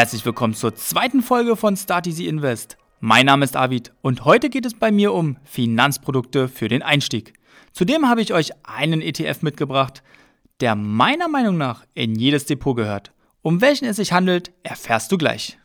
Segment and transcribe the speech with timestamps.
[0.00, 2.78] Herzlich willkommen zur zweiten Folge von Start Easy Invest.
[3.00, 7.34] Mein Name ist Avid und heute geht es bei mir um Finanzprodukte für den Einstieg.
[7.72, 10.02] Zudem habe ich euch einen ETF mitgebracht,
[10.60, 13.12] der meiner Meinung nach in jedes Depot gehört.
[13.42, 15.58] Um welchen es sich handelt, erfährst du gleich.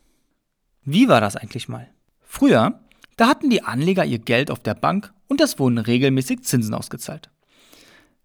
[0.83, 1.87] Wie war das eigentlich mal?
[2.19, 2.81] Früher,
[3.15, 7.29] da hatten die Anleger ihr Geld auf der Bank und es wurden regelmäßig Zinsen ausgezahlt.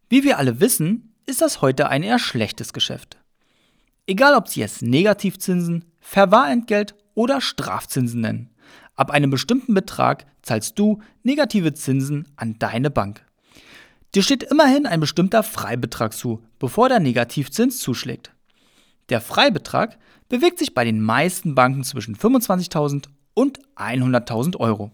[0.09, 3.17] Wie wir alle wissen, ist das heute ein eher schlechtes Geschäft.
[4.09, 8.51] Egal ob sie es Negativzinsen, Verwahrentgelt oder Strafzinsen nennen.
[8.97, 13.25] Ab einem bestimmten Betrag zahlst du negative Zinsen an deine Bank.
[14.15, 18.33] Dir steht immerhin ein bestimmter Freibetrag zu, bevor der Negativzins zuschlägt.
[19.09, 24.91] Der Freibetrag bewegt sich bei den meisten Banken zwischen 25.000 und 100.000 Euro.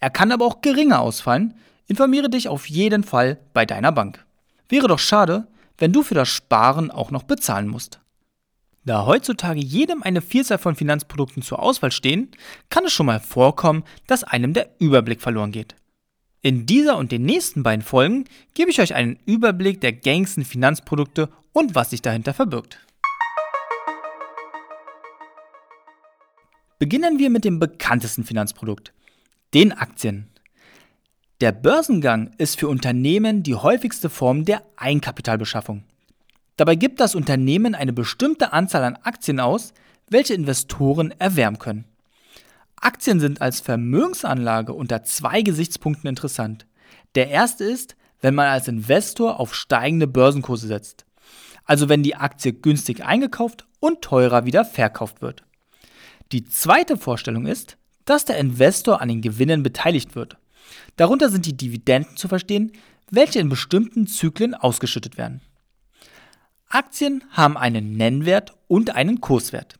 [0.00, 1.54] Er kann aber auch geringer ausfallen.
[1.86, 4.24] Informiere dich auf jeden Fall bei deiner Bank.
[4.68, 5.46] Wäre doch schade,
[5.78, 8.00] wenn du für das Sparen auch noch bezahlen musst.
[8.86, 12.30] Da heutzutage jedem eine Vielzahl von Finanzprodukten zur Auswahl stehen,
[12.70, 15.74] kann es schon mal vorkommen, dass einem der Überblick verloren geht.
[16.40, 21.28] In dieser und den nächsten beiden Folgen gebe ich euch einen Überblick der gängigsten Finanzprodukte
[21.52, 22.78] und was sich dahinter verbirgt.
[26.78, 28.92] Beginnen wir mit dem bekanntesten Finanzprodukt,
[29.52, 30.28] den Aktien.
[31.40, 35.82] Der Börsengang ist für Unternehmen die häufigste Form der Eigenkapitalbeschaffung.
[36.56, 39.74] Dabei gibt das Unternehmen eine bestimmte Anzahl an Aktien aus,
[40.08, 41.84] welche Investoren erwärmen können.
[42.76, 46.66] Aktien sind als Vermögensanlage unter zwei Gesichtspunkten interessant.
[47.14, 51.04] Der erste ist, wenn man als Investor auf steigende Börsenkurse setzt.
[51.64, 55.42] Also wenn die Aktie günstig eingekauft und teurer wieder verkauft wird.
[56.32, 60.38] Die zweite Vorstellung ist, dass der Investor an den Gewinnen beteiligt wird.
[60.96, 62.72] Darunter sind die Dividenden zu verstehen,
[63.10, 65.40] welche in bestimmten Zyklen ausgeschüttet werden.
[66.76, 69.76] Aktien haben einen Nennwert und einen Kurswert.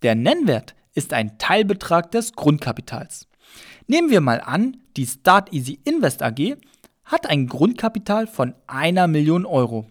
[0.00, 3.26] Der Nennwert ist ein Teilbetrag des Grundkapitals.
[3.88, 6.56] Nehmen wir mal an, die Start Easy Invest AG
[7.04, 9.86] hat ein Grundkapital von einer Million Euro.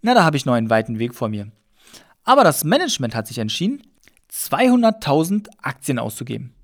[0.00, 1.48] Na, da habe ich noch einen weiten Weg vor mir.
[2.22, 3.82] Aber das Management hat sich entschieden,
[4.32, 6.54] 200.000 Aktien auszugeben.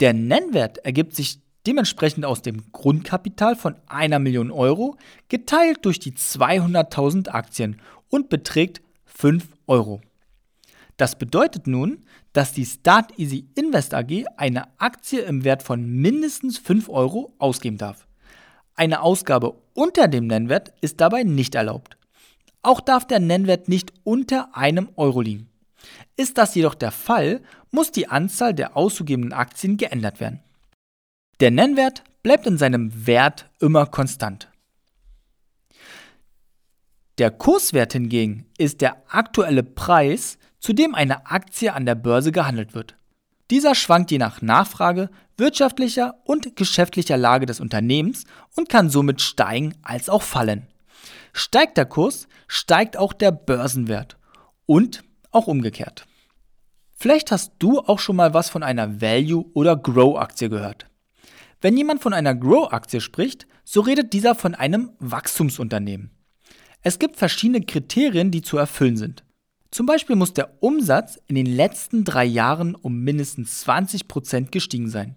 [0.00, 4.98] Der Nennwert ergibt sich dementsprechend aus dem Grundkapital von einer Million Euro
[5.28, 7.80] geteilt durch die 200.000 Aktien
[8.10, 10.00] und beträgt 5 Euro.
[10.96, 12.04] Das bedeutet nun,
[12.34, 17.78] dass die Start Easy Invest AG eine Aktie im Wert von mindestens 5 Euro ausgeben
[17.78, 18.06] darf.
[18.74, 21.96] Eine Ausgabe unter dem Nennwert ist dabei nicht erlaubt.
[22.62, 25.48] Auch darf der Nennwert nicht unter einem Euro liegen.
[26.16, 27.40] Ist das jedoch der Fall,
[27.70, 30.40] muss die Anzahl der auszugebenden Aktien geändert werden.
[31.40, 34.49] Der Nennwert bleibt in seinem Wert immer konstant.
[37.20, 42.72] Der Kurswert hingegen ist der aktuelle Preis, zu dem eine Aktie an der Börse gehandelt
[42.72, 42.96] wird.
[43.50, 48.24] Dieser schwankt je nach Nachfrage, wirtschaftlicher und geschäftlicher Lage des Unternehmens
[48.56, 50.66] und kann somit steigen als auch fallen.
[51.34, 54.16] Steigt der Kurs, steigt auch der Börsenwert
[54.64, 56.06] und auch umgekehrt.
[56.94, 60.86] Vielleicht hast du auch schon mal was von einer Value- oder Grow-Aktie gehört.
[61.60, 66.12] Wenn jemand von einer Grow-Aktie spricht, so redet dieser von einem Wachstumsunternehmen.
[66.82, 69.22] Es gibt verschiedene Kriterien, die zu erfüllen sind.
[69.70, 74.88] Zum Beispiel muss der Umsatz in den letzten drei Jahren um mindestens 20 Prozent gestiegen
[74.88, 75.14] sein.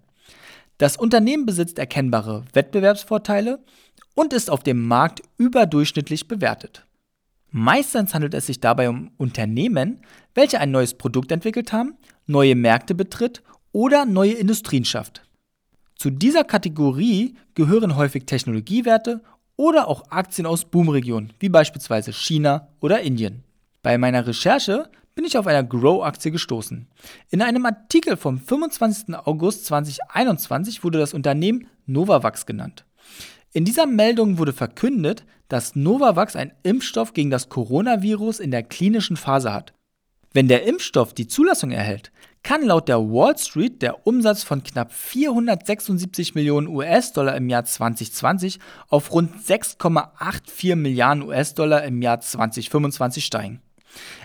[0.77, 3.63] Das Unternehmen besitzt erkennbare Wettbewerbsvorteile
[4.13, 6.85] und ist auf dem Markt überdurchschnittlich bewertet.
[7.49, 9.99] Meistens handelt es sich dabei um Unternehmen,
[10.35, 11.95] welche ein neues Produkt entwickelt haben,
[12.25, 15.23] neue Märkte betritt oder neue Industrien schafft.
[15.95, 19.21] Zu dieser Kategorie gehören häufig Technologiewerte
[19.55, 23.43] oder auch Aktien aus Boomregionen, wie beispielsweise China oder Indien.
[23.81, 26.87] Bei meiner Recherche bin ich auf einer Grow-Aktie gestoßen.
[27.29, 29.15] In einem Artikel vom 25.
[29.15, 32.85] August 2021 wurde das Unternehmen Novavax genannt.
[33.51, 39.17] In dieser Meldung wurde verkündet, dass Novavax einen Impfstoff gegen das Coronavirus in der klinischen
[39.17, 39.73] Phase hat.
[40.33, 44.91] Wenn der Impfstoff die Zulassung erhält, kann laut der Wall Street der Umsatz von knapp
[44.91, 48.59] 476 Millionen US-Dollar im Jahr 2020
[48.89, 53.61] auf rund 6,84 Milliarden US-Dollar im Jahr 2025 steigen.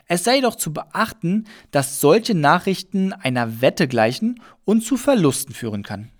[0.06, 5.82] Es sei jedoch zu beachten, dass solche Nachrichten einer Wette gleichen und zu Verlusten führen
[5.82, 6.10] kann.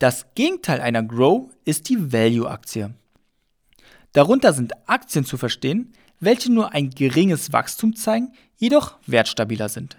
[0.00, 2.92] Das Gegenteil einer Grow ist die Value-Aktie.
[4.12, 5.92] Darunter sind Aktien zu verstehen,
[6.22, 9.96] welche nur ein geringes Wachstum zeigen, jedoch wertstabiler sind.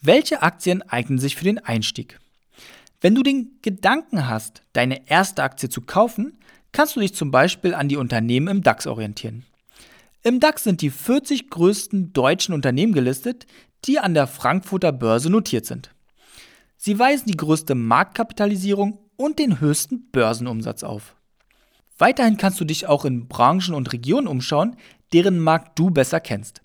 [0.00, 2.20] Welche Aktien eignen sich für den Einstieg?
[3.00, 6.38] Wenn du den Gedanken hast, deine erste Aktie zu kaufen,
[6.72, 9.44] kannst du dich zum Beispiel an die Unternehmen im DAX orientieren.
[10.22, 13.46] Im DAX sind die 40 größten deutschen Unternehmen gelistet,
[13.86, 15.90] die an der Frankfurter Börse notiert sind.
[16.76, 21.16] Sie weisen die größte Marktkapitalisierung und den höchsten Börsenumsatz auf.
[21.98, 24.76] Weiterhin kannst du dich auch in Branchen und Regionen umschauen,
[25.12, 26.62] deren Markt du besser kennst.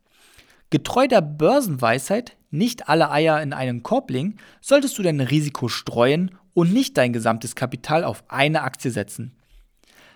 [0.69, 6.37] Getreu der Börsenweisheit, nicht alle Eier in einen Korb legen, solltest du dein Risiko streuen
[6.53, 9.35] und nicht dein gesamtes Kapital auf eine Aktie setzen.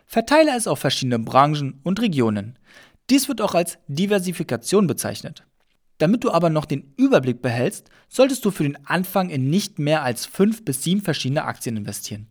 [0.06, 2.58] Verteile es auf verschiedene Branchen und Regionen.
[3.10, 5.44] Dies wird auch als Diversifikation bezeichnet.
[6.00, 10.02] Damit du aber noch den Überblick behältst, solltest du für den Anfang in nicht mehr
[10.02, 12.28] als fünf bis sieben verschiedene Aktien investieren.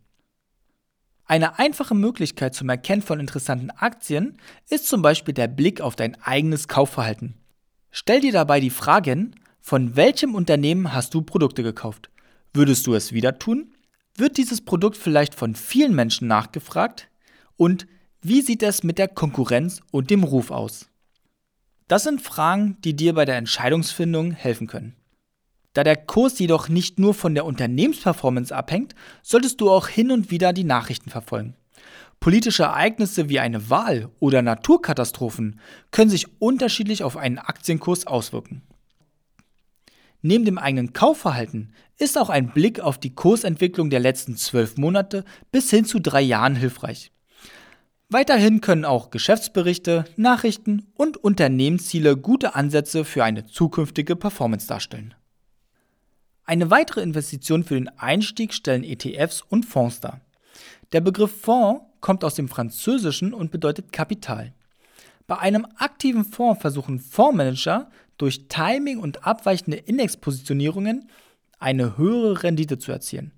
[1.30, 4.38] Eine einfache Möglichkeit zum Erkennen von interessanten Aktien
[4.70, 7.34] ist zum Beispiel der Blick auf dein eigenes Kaufverhalten.
[7.90, 12.08] Stell dir dabei die Fragen, von welchem Unternehmen hast du Produkte gekauft?
[12.54, 13.74] Würdest du es wieder tun?
[14.16, 17.10] Wird dieses Produkt vielleicht von vielen Menschen nachgefragt?
[17.58, 17.86] Und
[18.22, 20.88] wie sieht es mit der Konkurrenz und dem Ruf aus?
[21.88, 24.96] Das sind Fragen, die dir bei der Entscheidungsfindung helfen können.
[25.78, 30.32] Da der Kurs jedoch nicht nur von der Unternehmensperformance abhängt, solltest du auch hin und
[30.32, 31.54] wieder die Nachrichten verfolgen.
[32.18, 35.60] Politische Ereignisse wie eine Wahl oder Naturkatastrophen
[35.92, 38.62] können sich unterschiedlich auf einen Aktienkurs auswirken.
[40.20, 45.24] Neben dem eigenen Kaufverhalten ist auch ein Blick auf die Kursentwicklung der letzten zwölf Monate
[45.52, 47.12] bis hin zu drei Jahren hilfreich.
[48.08, 55.14] Weiterhin können auch Geschäftsberichte, Nachrichten und Unternehmensziele gute Ansätze für eine zukünftige Performance darstellen.
[56.48, 60.22] Eine weitere Investition für den Einstieg stellen ETFs und Fonds dar.
[60.92, 64.54] Der Begriff Fonds kommt aus dem Französischen und bedeutet Kapital.
[65.26, 71.10] Bei einem aktiven Fonds versuchen Fondsmanager durch Timing und abweichende Indexpositionierungen
[71.58, 73.32] eine höhere Rendite zu erzielen.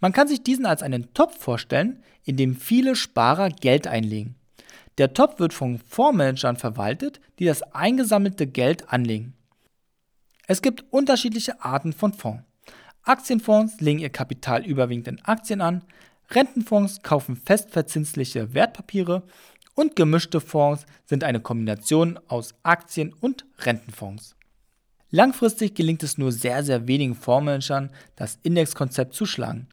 [0.00, 4.36] Man kann sich diesen als einen Topf vorstellen, in dem viele Sparer Geld einlegen.
[4.96, 9.34] Der Topf wird von Fondsmanagern verwaltet, die das eingesammelte Geld anlegen.
[10.50, 12.42] Es gibt unterschiedliche Arten von Fonds.
[13.02, 15.84] Aktienfonds legen ihr Kapital überwiegend in Aktien an,
[16.30, 19.24] Rentenfonds kaufen festverzinsliche Wertpapiere
[19.74, 24.36] und gemischte Fonds sind eine Kombination aus Aktien und Rentenfonds.
[25.10, 29.68] Langfristig gelingt es nur sehr, sehr wenigen Fondsmanagern, das Indexkonzept zu schlagen.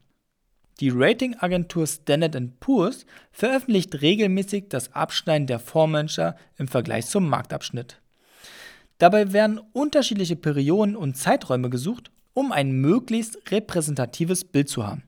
[0.81, 8.01] Die Ratingagentur Standard Poor's veröffentlicht regelmäßig das Abschneiden der Fondsmanager im Vergleich zum Marktabschnitt.
[8.97, 15.03] Dabei werden unterschiedliche Perioden und Zeiträume gesucht, um ein möglichst repräsentatives Bild zu haben.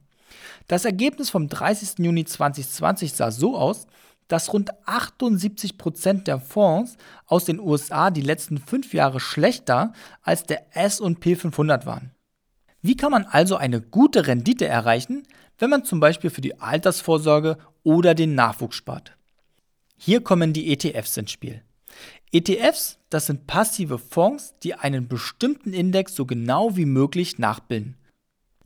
[0.67, 1.99] Das Ergebnis vom 30.
[1.99, 3.87] Juni 2020 sah so aus,
[4.27, 10.65] dass rund 78% der Fonds aus den USA die letzten fünf Jahre schlechter als der
[10.75, 12.11] SP 500 waren.
[12.81, 15.23] Wie kann man also eine gute Rendite erreichen,
[15.57, 19.17] wenn man zum Beispiel für die Altersvorsorge oder den Nachwuchs spart.
[19.95, 21.63] Hier kommen die ETFs ins Spiel.
[22.31, 27.95] ETFs, das sind passive Fonds, die einen bestimmten Index so genau wie möglich nachbilden.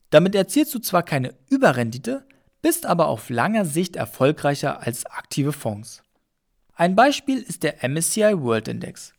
[0.09, 2.25] Damit erzielst du zwar keine Überrendite,
[2.61, 6.03] bist aber auf langer Sicht erfolgreicher als aktive Fonds.
[6.75, 9.13] Ein Beispiel ist der MSCI World Index.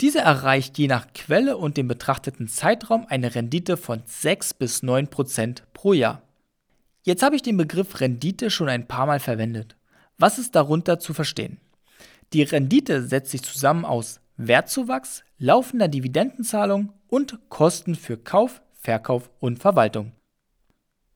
[0.00, 5.08] Dieser erreicht je nach Quelle und dem betrachteten Zeitraum eine Rendite von 6 bis 9
[5.08, 6.22] Prozent pro Jahr.
[7.02, 9.76] Jetzt habe ich den Begriff Rendite schon ein paar Mal verwendet.
[10.18, 11.58] Was ist darunter zu verstehen?
[12.32, 19.58] Die Rendite setzt sich zusammen aus Wertzuwachs, laufender Dividendenzahlung und Kosten für Kauf, Verkauf und
[19.58, 20.12] Verwaltung.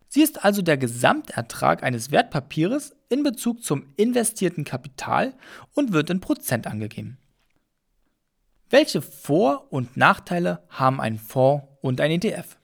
[0.09, 5.35] Sie ist also der Gesamtertrag eines Wertpapieres in Bezug zum investierten Kapital
[5.75, 7.19] und wird in Prozent angegeben.
[8.69, 12.59] Welche Vor- und Nachteile haben ein Fonds und ein ETF?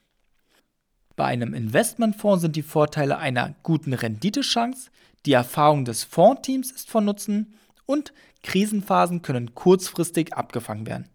[1.16, 4.90] Bei einem Investmentfonds sind die Vorteile einer guten Renditechance,
[5.26, 7.54] die Erfahrung des Fondsteams ist von Nutzen
[7.86, 11.08] und Krisenphasen können kurzfristig abgefangen werden.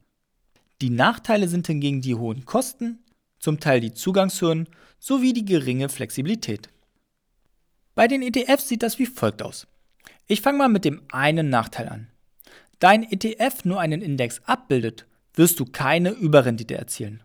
[0.81, 2.99] Die Nachteile sind hingegen die hohen Kosten,
[3.39, 4.69] zum Teil die Zugangshürden
[4.99, 6.69] sowie die geringe Flexibilität.
[7.95, 9.67] Bei den ETFs sieht das wie folgt aus.
[10.27, 12.07] Ich fange mal mit dem einen Nachteil an.
[12.79, 17.23] Da ein ETF nur einen Index abbildet, wirst du keine Überrendite erzielen.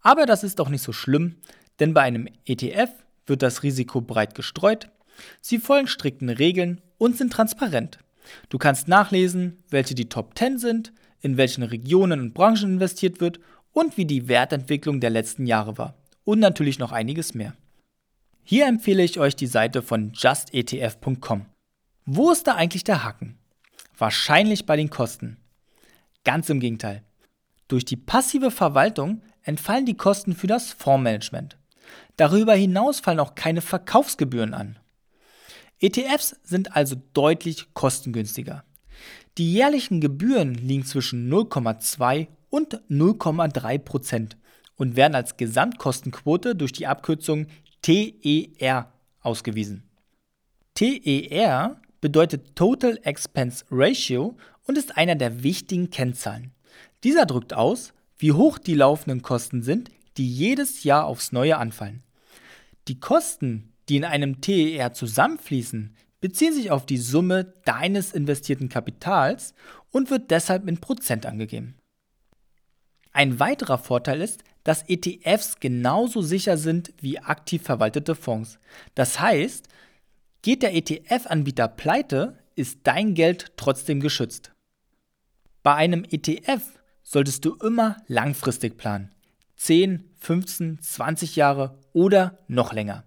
[0.00, 1.36] Aber das ist auch nicht so schlimm,
[1.78, 2.90] denn bei einem ETF
[3.26, 4.90] wird das Risiko breit gestreut,
[5.40, 7.98] sie folgen strikten Regeln und sind transparent.
[8.48, 13.40] Du kannst nachlesen, welche die Top 10 sind, in welchen Regionen und Branchen investiert wird
[13.72, 15.94] und wie die Wertentwicklung der letzten Jahre war.
[16.24, 17.54] Und natürlich noch einiges mehr.
[18.42, 21.46] Hier empfehle ich euch die Seite von justetf.com.
[22.04, 23.38] Wo ist da eigentlich der Haken?
[23.96, 25.36] Wahrscheinlich bei den Kosten.
[26.24, 27.04] Ganz im Gegenteil.
[27.68, 31.56] Durch die passive Verwaltung entfallen die Kosten für das Fondsmanagement.
[32.16, 34.79] Darüber hinaus fallen auch keine Verkaufsgebühren an.
[35.80, 38.64] ETFs sind also deutlich kostengünstiger.
[39.38, 44.36] Die jährlichen Gebühren liegen zwischen 0,2 und 0,3 Prozent,
[44.80, 47.48] und werden als Gesamtkostenquote durch die Abkürzung
[47.82, 49.82] TER ausgewiesen.
[50.74, 56.52] TER bedeutet Total Expense Ratio und ist einer der wichtigen Kennzahlen.
[57.04, 62.02] Dieser drückt aus, wie hoch die laufenden Kosten sind, die jedes Jahr aufs Neue anfallen.
[62.88, 69.52] Die Kosten, die in einem TER zusammenfließen, beziehen sich auf die Summe deines investierten Kapitals
[69.90, 71.74] und wird deshalb in Prozent angegeben.
[73.12, 78.60] Ein weiterer Vorteil ist, dass ETFs genauso sicher sind wie aktiv verwaltete Fonds.
[78.94, 79.66] Das heißt,
[80.42, 84.52] geht der ETF-Anbieter pleite, ist dein Geld trotzdem geschützt.
[85.64, 86.62] Bei einem ETF
[87.02, 89.10] solltest du immer langfristig planen.
[89.56, 93.04] 10, 15, 20 Jahre oder noch länger.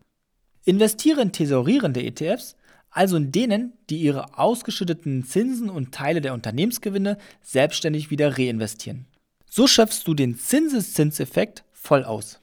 [0.66, 2.56] Investiere in tesorierende ETFs,
[2.90, 9.06] also in denen, die ihre ausgeschütteten Zinsen und Teile der Unternehmensgewinne selbstständig wieder reinvestieren.
[9.50, 12.40] So schöpfst du den Zinseszinseffekt voll aus.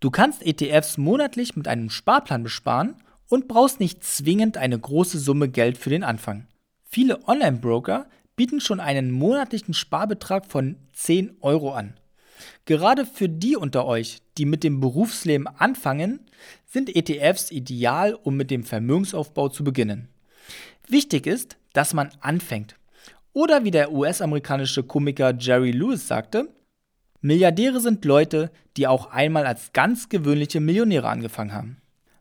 [0.00, 2.94] Du kannst ETFs monatlich mit einem Sparplan besparen
[3.28, 6.46] und brauchst nicht zwingend eine große Summe Geld für den Anfang.
[6.84, 11.99] Viele Online-Broker bieten schon einen monatlichen Sparbetrag von 10 Euro an.
[12.64, 16.20] Gerade für die unter euch, die mit dem Berufsleben anfangen,
[16.66, 20.08] sind ETFs ideal, um mit dem Vermögensaufbau zu beginnen.
[20.88, 22.76] Wichtig ist, dass man anfängt.
[23.32, 26.48] Oder wie der US-amerikanische Komiker Jerry Lewis sagte,
[27.20, 31.76] Milliardäre sind Leute, die auch einmal als ganz gewöhnliche Millionäre angefangen haben.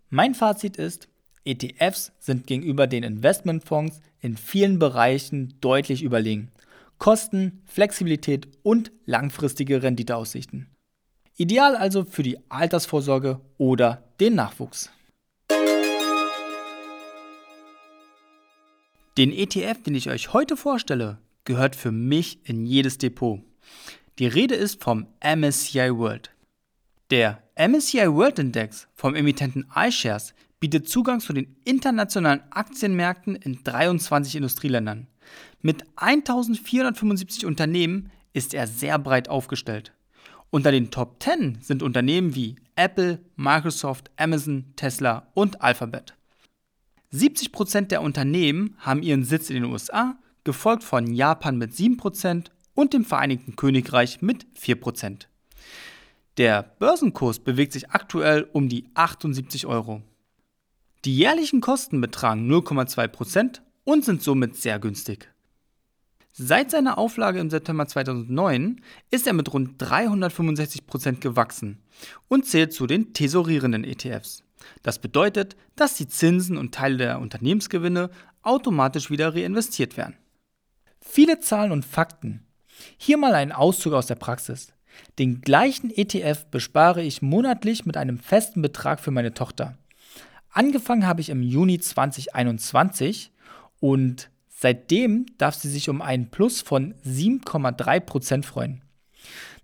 [0.10, 1.08] Mein Fazit ist,
[1.46, 6.52] ETFs sind gegenüber den Investmentfonds in vielen Bereichen deutlich überlegen.
[7.00, 10.68] Kosten, Flexibilität und langfristige Renditeaussichten.
[11.38, 14.92] Ideal also für die Altersvorsorge oder den Nachwuchs.
[19.18, 23.42] Den ETF, den ich euch heute vorstelle, gehört für mich in jedes Depot.
[24.20, 26.32] Die Rede ist vom MSCI World.
[27.12, 34.36] Der MSCI World Index vom Emittenten iShares bietet Zugang zu den internationalen Aktienmärkten in 23
[34.36, 35.08] Industrieländern.
[35.62, 39.94] Mit 1475 Unternehmen ist er sehr breit aufgestellt.
[40.52, 46.16] Unter den Top 10 sind Unternehmen wie Apple, Microsoft, Amazon, Tesla und Alphabet.
[47.14, 52.94] 70% der Unternehmen haben ihren Sitz in den USA, gefolgt von Japan mit 7% und
[52.94, 55.26] dem Vereinigten Königreich mit 4%.
[56.38, 60.02] Der Börsenkurs bewegt sich aktuell um die 78 Euro.
[61.06, 63.60] Die jährlichen Kosten betragen 0,2%
[63.90, 65.34] und sind somit sehr günstig.
[66.32, 71.80] Seit seiner Auflage im September 2009 ist er mit rund 365% gewachsen
[72.28, 74.44] und zählt zu den tesorierenden ETFs.
[74.84, 78.12] Das bedeutet, dass die Zinsen und Teile der Unternehmensgewinne
[78.44, 80.18] automatisch wieder reinvestiert werden.
[81.02, 82.46] Viele Zahlen und Fakten.
[83.00, 84.72] Hier mal ein Auszug aus der Praxis.
[85.18, 89.80] Den gleichen ETF bespare ich monatlich mit einem festen Betrag für meine Tochter.
[90.52, 93.32] Angefangen habe ich im Juni 2021
[93.80, 98.82] und seitdem darf sie sich um einen Plus von 7,3% freuen.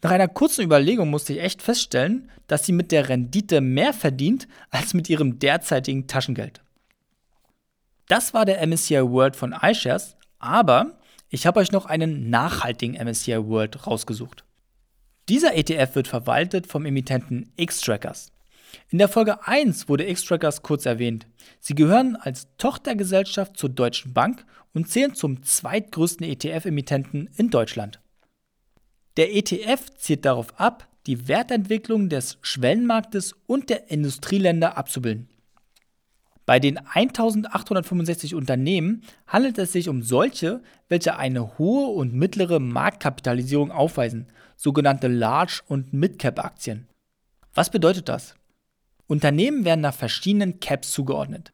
[0.01, 4.48] Nach einer kurzen Überlegung musste ich echt feststellen, dass sie mit der Rendite mehr verdient
[4.69, 6.62] als mit ihrem derzeitigen Taschengeld.
[8.07, 13.48] Das war der MSCI World von iShares, aber ich habe euch noch einen nachhaltigen MSCI
[13.48, 14.43] World rausgesucht.
[15.27, 18.31] Dieser ETF wird verwaltet vom Emittenten X-Trackers.
[18.89, 21.27] In der Folge 1 wurde X-Trackers kurz erwähnt.
[21.60, 28.00] Sie gehören als Tochtergesellschaft zur Deutschen Bank und zählen zum zweitgrößten ETF-Emittenten in Deutschland.
[29.17, 35.29] Der ETF zielt darauf ab, die Wertentwicklung des Schwellenmarktes und der Industrieländer abzubilden.
[36.46, 43.72] Bei den 1865 Unternehmen handelt es sich um solche, welche eine hohe und mittlere Marktkapitalisierung
[43.72, 46.88] aufweisen, sogenannte Large- und Mid-Cap-Aktien.
[47.55, 48.36] Was bedeutet das?
[49.07, 51.53] Unternehmen werden nach verschiedenen Caps zugeordnet.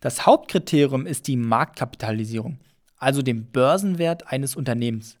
[0.00, 2.58] Das Hauptkriterium ist die Marktkapitalisierung,
[2.96, 5.18] also dem Börsenwert eines Unternehmens.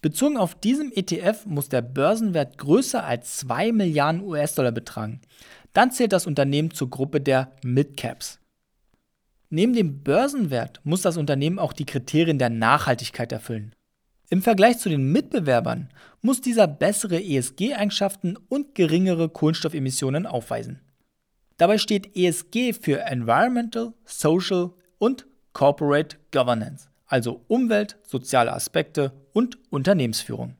[0.00, 5.20] Bezogen auf diesem ETF muss der Börsenwert größer als 2 Milliarden US-Dollar betragen.
[5.74, 8.40] Dann zählt das Unternehmen zur Gruppe der Midcaps.
[9.50, 13.74] Neben dem Börsenwert muss das Unternehmen auch die Kriterien der Nachhaltigkeit erfüllen.
[14.30, 15.88] Im Vergleich zu den Mitbewerbern
[16.20, 20.80] muss dieser bessere ESG-Eigenschaften und geringere Kohlenstoffemissionen aufweisen.
[21.58, 30.54] Dabei steht ESG für Environmental, Social und Corporate Governance, also Umwelt, soziale Aspekte und Unternehmensführung.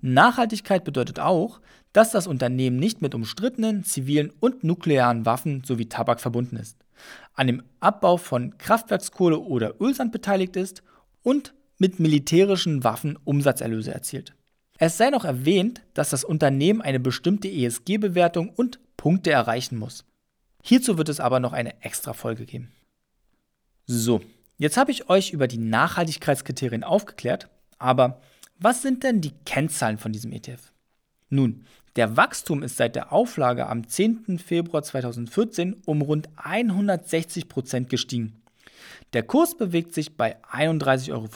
[0.00, 1.60] Nachhaltigkeit bedeutet auch,
[1.92, 6.84] dass das Unternehmen nicht mit umstrittenen zivilen und nuklearen Waffen sowie Tabak verbunden ist
[7.34, 10.82] an dem Abbau von Kraftwerkskohle oder Ölsand beteiligt ist
[11.22, 14.34] und mit militärischen Waffen Umsatzerlöse erzielt.
[14.78, 20.06] Es sei noch erwähnt, dass das Unternehmen eine bestimmte ESG-Bewertung und Punkte erreichen muss.
[20.62, 22.72] Hierzu wird es aber noch eine extra Folge geben.
[23.84, 24.22] So,
[24.56, 28.22] jetzt habe ich euch über die Nachhaltigkeitskriterien aufgeklärt, aber
[28.58, 30.72] was sind denn die Kennzahlen von diesem ETF?
[31.28, 34.38] Nun, der Wachstum ist seit der Auflage am 10.
[34.38, 38.40] Februar 2014 um rund 160 Prozent gestiegen.
[39.12, 41.28] Der Kurs bewegt sich bei 31,25 Euro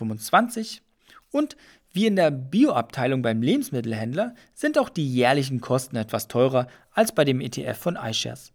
[1.33, 1.59] und
[1.99, 7.25] wie in der Bioabteilung beim Lebensmittelhändler sind auch die jährlichen Kosten etwas teurer als bei
[7.25, 8.53] dem ETF von iShares.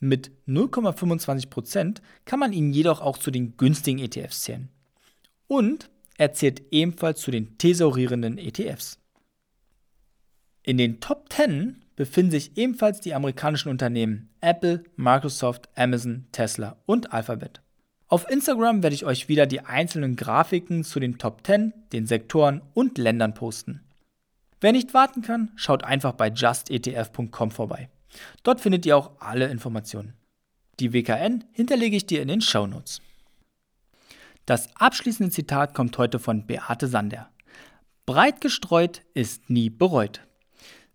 [0.00, 4.68] Mit 0,25% kann man ihn jedoch auch zu den günstigen ETFs zählen.
[5.46, 5.88] Und
[6.18, 8.98] er zählt ebenfalls zu den thesaurierenden ETFs.
[10.62, 17.14] In den Top 10 befinden sich ebenfalls die amerikanischen Unternehmen Apple, Microsoft, Amazon, Tesla und
[17.14, 17.63] Alphabet.
[18.08, 22.60] Auf Instagram werde ich euch wieder die einzelnen Grafiken zu den Top 10, den Sektoren
[22.74, 23.80] und Ländern posten.
[24.60, 27.88] Wer nicht warten kann, schaut einfach bei justetf.com vorbei.
[28.42, 30.14] Dort findet ihr auch alle Informationen.
[30.80, 33.00] Die WKN hinterlege ich dir in den Show Notes.
[34.46, 37.30] Das abschließende Zitat kommt heute von Beate Sander.
[38.06, 40.20] Breit gestreut ist nie bereut.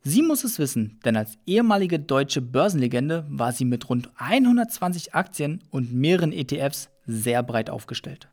[0.01, 5.63] Sie muss es wissen, denn als ehemalige deutsche Börsenlegende war sie mit rund 120 Aktien
[5.71, 8.29] und mehreren ETFs sehr breit aufgestellt.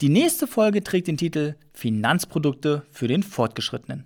[0.00, 4.04] Die nächste Folge trägt den Titel Finanzprodukte für den Fortgeschrittenen.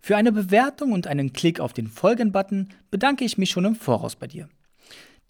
[0.00, 4.16] Für eine Bewertung und einen Klick auf den Folgen-Button bedanke ich mich schon im Voraus
[4.16, 4.48] bei dir.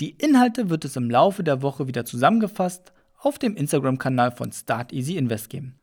[0.01, 4.93] Die Inhalte wird es im Laufe der Woche wieder zusammengefasst auf dem Instagram-Kanal von Start
[4.93, 5.79] Easy Invest geben.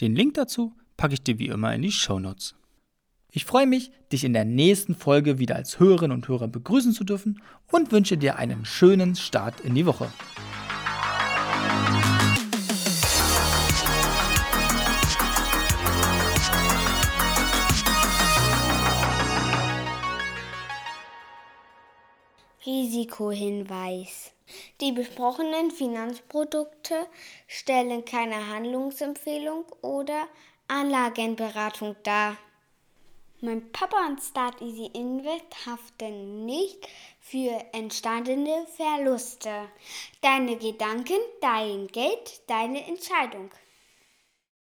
[0.00, 2.54] Den Link dazu packe ich dir wie immer in die Show Notes.
[3.30, 7.04] Ich freue mich, dich in der nächsten Folge wieder als Hörerin und Hörer begrüßen zu
[7.04, 10.10] dürfen und wünsche dir einen schönen Start in die Woche.
[22.64, 24.32] Risikohinweis.
[24.80, 26.94] Die besprochenen Finanzprodukte
[27.46, 30.26] stellen keine Handlungsempfehlung oder
[30.66, 32.38] Anlagenberatung dar.
[33.40, 36.88] Mein Papa und Start Easy Invest haften nicht
[37.20, 39.68] für entstandene Verluste.
[40.22, 43.52] Deine Gedanken, dein Geld, deine Entscheidung.